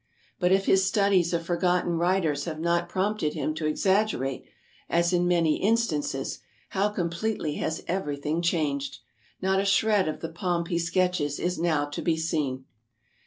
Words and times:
But 0.39 0.51
if 0.51 0.65
his 0.65 0.83
studies 0.83 1.31
of 1.31 1.45
forgot 1.45 1.81
ten 1.83 1.91
writers 1.91 2.45
have 2.45 2.59
not 2.59 2.89
prompted 2.89 3.35
him 3.35 3.53
to 3.53 3.67
exaggerate, 3.67 4.43
as 4.89 5.13
in 5.13 5.27
many 5.27 5.57
instances, 5.61 6.39
how 6.69 6.89
completely 6.89 7.57
has 7.57 7.83
everything 7.87 8.41
changed! 8.41 8.97
Not 9.43 9.59
a 9.59 9.63
shred 9.63 10.07
of 10.07 10.21
the 10.21 10.29
pomp 10.29 10.69
he 10.69 10.79
sketches 10.79 11.37
is 11.39 11.59
now 11.59 11.85
to 11.85 12.01
be 12.01 12.17
seen. 12.17 12.65